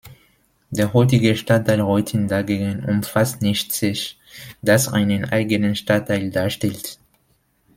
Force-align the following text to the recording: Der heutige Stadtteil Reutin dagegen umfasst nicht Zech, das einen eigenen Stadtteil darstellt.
Der 0.71 0.93
heutige 0.93 1.35
Stadtteil 1.35 1.79
Reutin 1.79 2.27
dagegen 2.27 2.83
umfasst 2.85 3.43
nicht 3.43 3.71
Zech, 3.71 4.17
das 4.63 4.87
einen 4.91 5.25
eigenen 5.25 5.75
Stadtteil 5.75 6.31
darstellt. 6.31 6.97